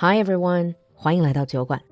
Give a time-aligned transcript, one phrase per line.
[0.00, 1.82] Hi everyone，欢迎来到酒馆。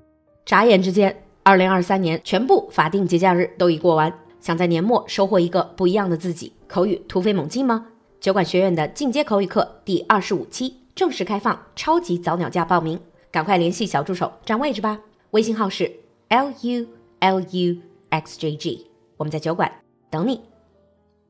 [0.45, 7.89] 眨眼之间，二零二三年全部法定节假日都已过完，想在年末收获一个不一样的自己，口语突飞猛进吗？
[8.21, 13.00] 酒馆学院的进阶口语课第二十五期正式开放，超级早鸟价报名，
[13.32, 15.00] 赶快联系小助手占位置吧。
[15.32, 15.93] 微信号是
[16.29, 16.86] l u
[17.18, 17.77] l u
[18.11, 18.86] x j g，
[19.16, 20.43] 我们在酒馆等你。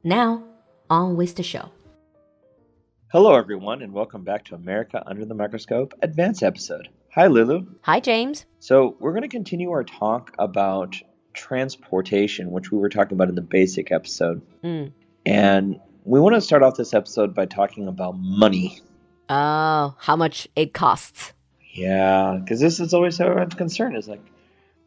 [0.03, 0.43] Now
[0.89, 1.63] on with the show.
[3.09, 6.89] Hello, everyone, and welcome back to America Under the Microscope Advanced episode.
[7.15, 7.65] Hi, Lulu.
[7.83, 8.47] Hi James.
[8.59, 10.97] So, we're going to continue our talk about
[11.33, 14.43] transportation, which we were talking about in the basic episode.
[14.65, 14.91] Mm.
[15.25, 18.81] And we want to start off this episode by talking about money.
[19.29, 21.33] Oh, how much it costs?
[21.75, 24.21] Yeah, because this is always everyone's concern is like,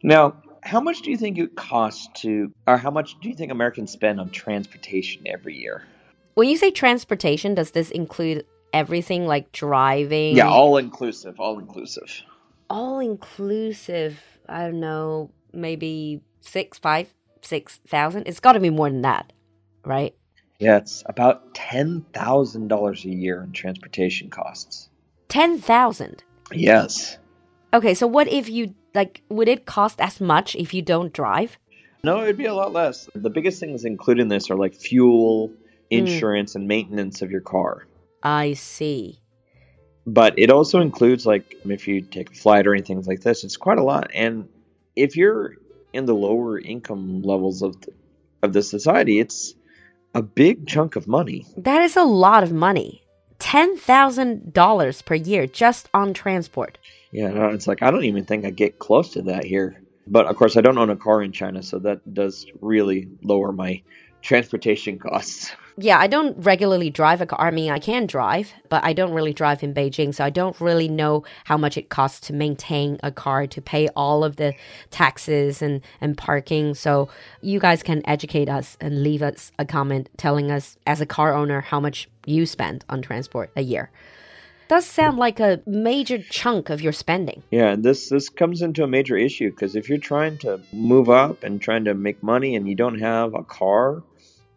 [0.02, 3.50] now, how much do you think it costs to, or how much do you think
[3.50, 5.84] Americans spend on transportation every year?
[6.34, 10.36] When you say transportation, does this include everything like driving?
[10.36, 12.22] Yeah, all inclusive, all inclusive.
[12.68, 14.20] all inclusive.
[14.48, 18.26] I don't know, maybe six, five, six thousand.
[18.26, 19.32] It's got to be more than that,
[19.84, 20.14] right?
[20.58, 24.90] Yeah, it's about $10,000 a year in transportation costs.
[25.28, 26.22] Ten thousand.
[26.52, 27.16] Yes.
[27.72, 29.22] Okay, so what if you like?
[29.30, 31.56] Would it cost as much if you don't drive?
[32.02, 33.08] No, it'd be a lot less.
[33.14, 35.52] The biggest things included in this are like fuel,
[35.90, 35.98] Mm.
[35.98, 37.86] insurance, and maintenance of your car.
[38.22, 39.20] I see.
[40.06, 43.56] But it also includes like if you take a flight or anything like this, it's
[43.56, 44.10] quite a lot.
[44.14, 44.48] And
[44.96, 45.56] if you're
[45.92, 47.92] in the lower income levels of the,
[48.42, 49.54] of the society, it's
[50.14, 51.46] a big chunk of money.
[51.56, 53.02] That is a lot of money.
[53.38, 56.78] Ten thousand dollars per year just on transport.
[57.12, 59.80] Yeah, no, it's like I don't even think I get close to that here.
[60.06, 63.52] But of course, I don't own a car in China, so that does really lower
[63.52, 63.82] my
[64.22, 65.52] transportation costs.
[65.76, 67.40] Yeah, I don't regularly drive a car.
[67.40, 70.60] I mean, I can drive, but I don't really drive in Beijing, so I don't
[70.60, 74.52] really know how much it costs to maintain a car, to pay all of the
[74.90, 76.74] taxes and, and parking.
[76.74, 77.08] So
[77.40, 81.32] you guys can educate us and leave us a comment telling us, as a car
[81.32, 83.90] owner, how much you spend on transport a year.
[84.68, 87.42] Does sound like a major chunk of your spending.
[87.50, 91.10] Yeah, and this this comes into a major issue because if you're trying to move
[91.10, 94.04] up and trying to make money and you don't have a car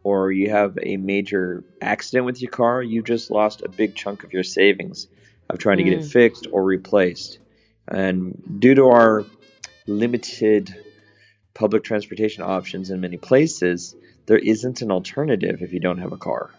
[0.03, 4.23] or you have a major accident with your car, you just lost a big chunk
[4.23, 5.07] of your savings
[5.49, 7.39] of trying to get it fixed or replaced.
[7.87, 9.25] And due to our
[9.87, 10.75] limited
[11.53, 16.17] public transportation options in many places, there isn't an alternative if you don't have a
[16.17, 16.49] car.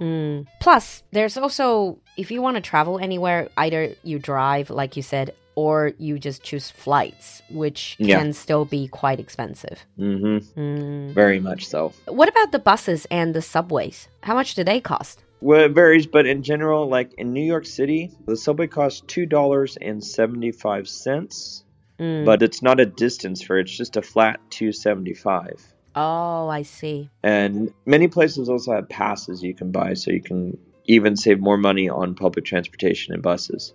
[0.00, 0.46] Mm.
[0.60, 5.34] Plus, there's also, if you want to travel anywhere, either you drive, like you said,
[5.56, 8.18] or you just choose flights, which Yeah.
[8.18, 9.84] can still be quite expensive.
[9.98, 10.60] Mm-hmm.
[10.60, 11.12] Mm.
[11.14, 11.92] Very much so.
[12.06, 14.08] What about the buses and the subways?
[14.22, 15.22] How much do they cost?
[15.40, 19.26] Well, it varies, but in general, like in New York City, the subway costs two
[19.26, 21.64] dollars and seventy-five cents,
[22.00, 22.24] Mm.
[22.24, 25.60] but it's not a distance fare; it's just a flat two seventy-five.
[25.96, 27.08] Oh, I see.
[27.22, 31.56] And many places also have passes you can buy, so you can even save more
[31.56, 33.72] money on public transportation and buses.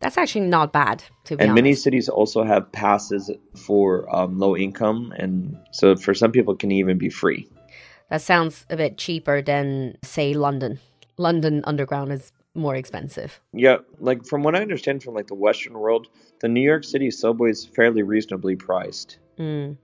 [0.00, 4.56] That's actually not bad, to be And many cities also have passes for um, low
[4.56, 7.48] income, and so for some people, it can even be free.
[8.08, 10.80] That sounds a bit cheaper than, say, London.
[11.18, 13.40] London Underground is more expensive.
[13.52, 16.08] Yeah, like from what I understand from like the Western world,
[16.40, 19.18] the New York City subway is fairly reasonably priced.
[19.38, 19.76] Mm.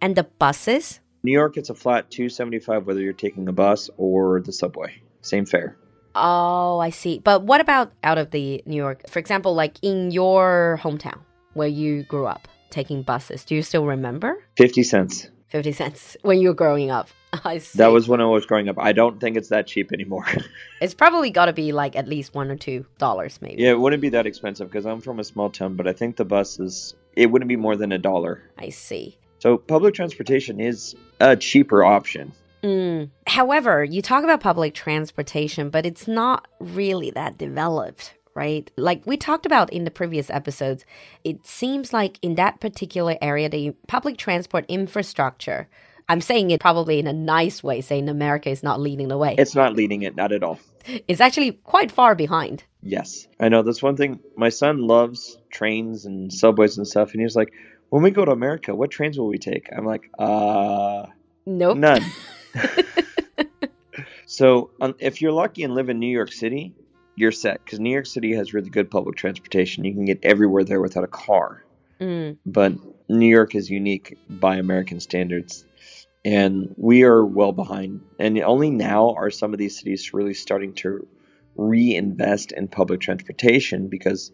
[0.00, 1.00] And the buses?
[1.22, 4.52] New York, it's a flat two seventy five whether you're taking a bus or the
[4.52, 5.00] subway.
[5.20, 5.76] Same fare.
[6.14, 7.18] Oh, I see.
[7.18, 9.08] But what about out of the New York?
[9.08, 11.20] For example, like in your hometown
[11.54, 14.42] where you grew up taking buses, do you still remember?
[14.56, 15.28] Fifty cents.
[15.48, 17.08] 50 cents when you were growing up.
[17.44, 17.78] I see.
[17.78, 18.76] That was when I was growing up.
[18.76, 20.26] I don't think it's that cheap anymore.
[20.80, 23.62] It's probably got to be like at least one or two dollars, maybe.
[23.62, 26.16] yeah, it wouldn't be that expensive because I'm from a small town, but I think
[26.16, 28.42] the bus is it wouldn't be more than a dollar.
[28.58, 29.16] I see.
[29.38, 32.32] So public transportation is a cheaper option.
[32.64, 33.10] Mm.
[33.26, 38.70] However, you talk about public transportation, but it's not really that developed, right?
[38.78, 40.86] Like we talked about in the previous episodes,
[41.24, 45.68] it seems like in that particular area, the public transport infrastructure,
[46.08, 49.34] I'm saying it probably in a nice way, saying America is not leading the way.
[49.36, 50.58] It's not leading it, not at all.
[51.08, 52.64] It's actually quite far behind.
[52.82, 53.62] Yes, I know.
[53.62, 54.20] That's one thing.
[54.36, 57.52] My son loves trains and subways and stuff, and he's like,
[57.88, 61.06] "When we go to America, what trains will we take?" I'm like, "Uh,
[61.46, 61.78] Nope.
[61.78, 62.02] none."
[64.26, 66.74] so, um, if you're lucky and live in New York City,
[67.16, 69.84] you're set because New York City has really good public transportation.
[69.84, 71.64] You can get everywhere there without a car.
[72.00, 72.38] Mm.
[72.44, 72.74] But
[73.08, 75.64] New York is unique by American standards.
[76.24, 78.00] And we are well behind.
[78.18, 81.06] And only now are some of these cities really starting to
[81.56, 84.32] reinvest in public transportation because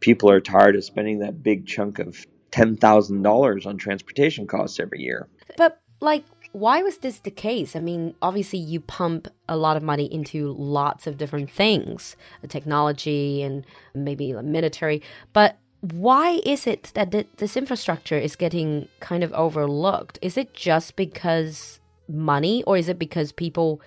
[0.00, 5.28] people are tired of spending that big chunk of $10,000 on transportation costs every year.
[5.56, 7.74] But, like, why was this the case?
[7.74, 12.16] I mean, obviously, you pump a lot of money into lots of different things,
[12.48, 13.64] technology and
[13.94, 15.02] maybe military.
[15.32, 20.18] But why is it that th this infrastructure is getting kind of overlooked?
[20.22, 23.80] Is it just because money, or is it because people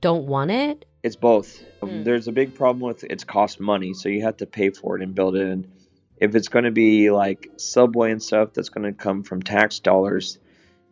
[0.00, 0.84] don't want it?
[1.02, 1.62] It's both.
[1.82, 2.04] Mm.
[2.04, 5.02] There's a big problem with it's cost money, so you have to pay for it
[5.02, 5.46] and build it.
[5.46, 5.70] And
[6.18, 9.78] if it's going to be like subway and stuff, that's going to come from tax
[9.78, 10.38] dollars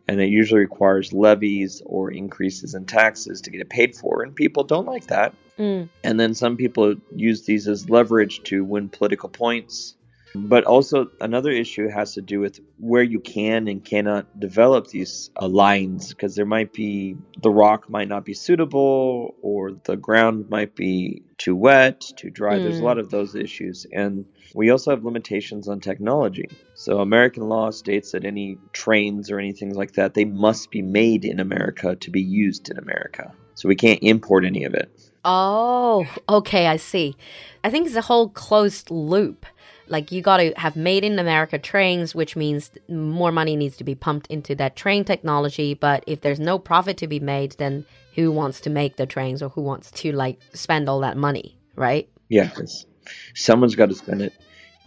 [0.07, 4.35] and it usually requires levies or increases in taxes to get it paid for and
[4.35, 5.87] people don't like that mm.
[6.03, 9.95] and then some people use these as leverage to win political points
[10.45, 15.31] but also another issue has to do with where you can and cannot develop these
[15.41, 20.49] uh, lines because there might be the rock might not be suitable or the ground
[20.49, 22.63] might be too wet too dry mm.
[22.63, 26.49] there's a lot of those issues and we also have limitations on technology.
[26.73, 31.25] So American law states that any trains or anything like that, they must be made
[31.25, 33.33] in America to be used in America.
[33.55, 34.89] So we can't import any of it.
[35.25, 37.15] Oh, okay, I see.
[37.63, 39.45] I think it's a whole closed loop.
[39.89, 43.83] Like you got to have made in America trains, which means more money needs to
[43.83, 45.73] be pumped into that train technology.
[45.73, 47.85] But if there's no profit to be made, then
[48.15, 51.57] who wants to make the trains or who wants to like spend all that money,
[51.75, 52.09] right?
[52.29, 52.85] Yes.
[53.35, 54.33] Someone's got to spend it.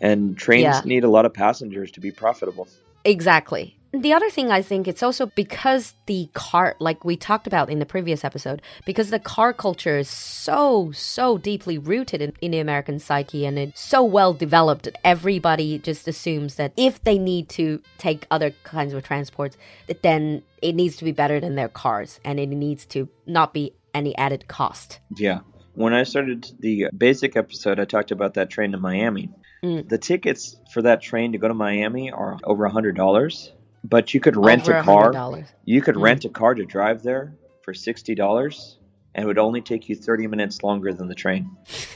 [0.00, 0.80] And trains yeah.
[0.84, 2.68] need a lot of passengers to be profitable.
[3.04, 3.76] Exactly.
[3.92, 7.80] The other thing I think it's also because the car, like we talked about in
[7.80, 12.60] the previous episode, because the car culture is so, so deeply rooted in, in the
[12.60, 17.48] American psyche and it's so well developed that everybody just assumes that if they need
[17.48, 19.56] to take other kinds of transports,
[19.88, 23.52] that then it needs to be better than their cars and it needs to not
[23.52, 25.00] be any added cost.
[25.16, 25.40] Yeah.
[25.74, 29.30] When I started the basic episode, I talked about that train to Miami.
[29.64, 29.88] Mm.
[29.88, 33.52] The tickets for that train to go to Miami are over a hundred dollars,
[33.84, 35.44] but you could rent over a car.
[35.64, 36.02] You could mm.
[36.02, 38.78] rent a car to drive there for sixty dollars,
[39.14, 41.50] and it would only take you thirty minutes longer than the train.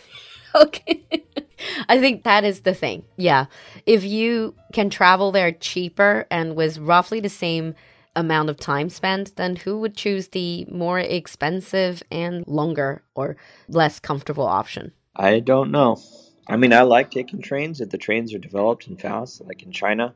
[0.54, 1.04] okay.
[1.88, 3.04] I think that is the thing.
[3.16, 3.46] Yeah.
[3.86, 7.75] If you can travel there cheaper and with roughly the same
[8.16, 13.36] amount of time spent, then who would choose the more expensive and longer or
[13.69, 14.92] less comfortable option?
[15.16, 16.00] I don't know.
[16.46, 19.72] I mean, I like taking trains if the trains are developed and fast, like in
[19.72, 20.14] China.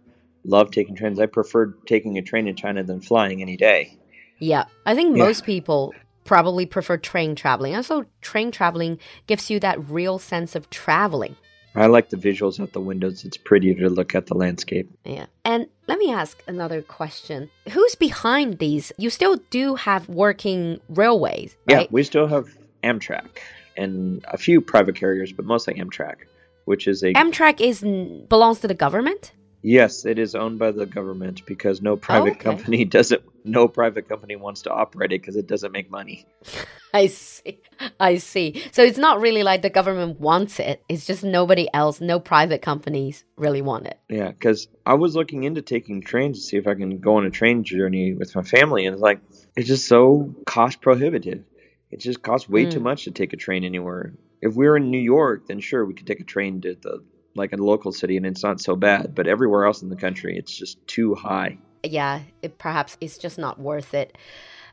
[0.48, 1.20] Love taking trains.
[1.20, 3.98] I prefer taking a train in China than flying any day.
[4.38, 5.24] Yeah, I think yeah.
[5.24, 7.76] most people probably prefer train traveling.
[7.76, 11.36] Also, train traveling gives you that real sense of traveling.
[11.74, 13.26] I like the visuals out the windows.
[13.26, 14.90] It's prettier to look at the landscape.
[15.04, 15.26] Yeah.
[15.44, 17.50] And let me ask another question.
[17.70, 18.90] Who's behind these?
[18.96, 21.82] You still do have working railways, right?
[21.82, 22.48] Yeah, we still have
[22.82, 23.38] Amtrak
[23.76, 26.16] and a few private carriers, but mostly Amtrak,
[26.64, 27.82] which is a Amtrak is
[28.28, 29.32] belongs to the government.
[29.62, 32.40] Yes, it is owned by the government because no private oh, okay.
[32.40, 33.22] company doesn't.
[33.44, 36.26] No private company wants to operate it because it doesn't make money.
[36.94, 37.60] I see.
[37.98, 38.62] I see.
[38.72, 40.82] So it's not really like the government wants it.
[40.88, 43.98] It's just nobody else, no private companies really want it.
[44.08, 47.26] Yeah, because I was looking into taking trains to see if I can go on
[47.26, 49.20] a train journey with my family, and it's like
[49.56, 51.44] it's just so cost prohibitive.
[51.90, 52.70] It just costs way mm.
[52.70, 54.14] too much to take a train anywhere.
[54.40, 57.02] If we were in New York, then sure we could take a train to the
[57.38, 60.36] like a local city and it's not so bad, but everywhere else in the country
[60.36, 61.56] it's just too high.
[61.82, 64.18] Yeah, it perhaps it's just not worth it.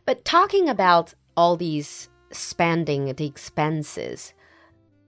[0.05, 4.33] But talking about all these spending, the expenses,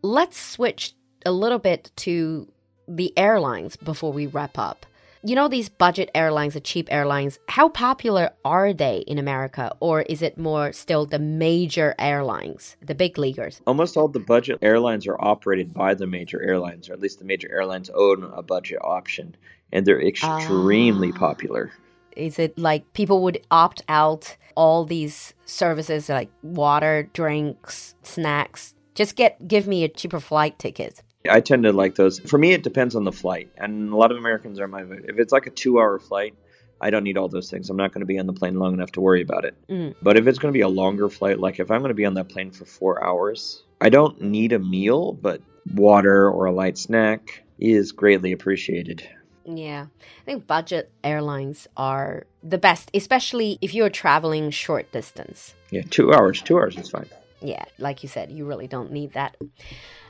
[0.02, 0.94] let's switch
[1.26, 2.52] a little bit to
[2.88, 4.86] the airlines before we wrap up
[5.28, 9.76] you know these budget airlines, the cheap airlines, how popular are they in America?
[9.82, 13.60] Or is it more still the major airlines, the big leaguers?
[13.68, 17.26] Almost all the budget airlines are operated by the major airlines, or at least the
[17.26, 19.36] major airlines own a budget option,
[19.74, 21.74] and they're extremely uh, popular.
[22.16, 28.76] Is it like people would opt out all these services like water, drinks, snacks?
[28.96, 31.04] Just get give me a cheaper flight ticket.
[31.30, 32.20] I tend to like those.
[32.20, 34.82] For me, it depends on the flight, and a lot of Americans are my.
[34.82, 36.36] If it's like a two-hour flight,
[36.80, 37.70] I don't need all those things.
[37.70, 39.56] I'm not going to be on the plane long enough to worry about it.
[39.68, 39.96] Mm.
[40.02, 42.06] But if it's going to be a longer flight, like if I'm going to be
[42.06, 45.42] on that plane for four hours, I don't need a meal, but
[45.74, 49.08] water or a light snack is greatly appreciated.
[49.46, 55.56] Yeah, I think budget airlines are the best, especially if you're traveling short distance.
[55.72, 56.42] Yeah, two hours.
[56.42, 57.08] Two hours is fine.
[57.42, 59.38] Yeah, like you said, you really don't need that.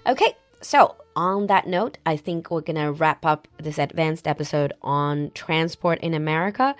[0.07, 4.73] Okay, so, on that note, I think we're going to wrap up this advanced episode
[4.81, 6.75] on transport in America.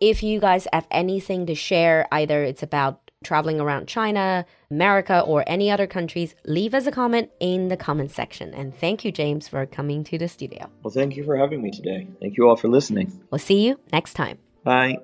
[0.00, 5.44] If you guys have anything to share, either it's about traveling around China, America, or
[5.46, 8.54] any other countries, leave us a comment in the comment section.
[8.54, 10.70] And thank you, James, for coming to the studio.
[10.82, 12.06] Well, thank you for having me today.
[12.20, 13.12] Thank you all for listening.
[13.30, 14.38] We'll see you next time.
[14.64, 14.96] Bye.